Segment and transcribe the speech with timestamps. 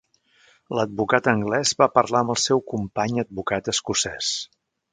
[0.77, 4.35] L'advocat anglès va parlar amb el seu company advocat escocès.